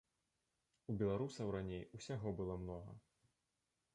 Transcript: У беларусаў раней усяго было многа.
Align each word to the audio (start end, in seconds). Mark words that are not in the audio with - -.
У 0.93 0.95
беларусаў 1.01 1.51
раней 1.57 1.83
усяго 1.99 2.33
было 2.41 2.55
многа. 2.65 2.97